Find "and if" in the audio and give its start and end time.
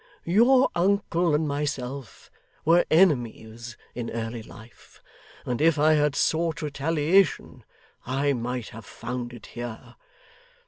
5.45-5.77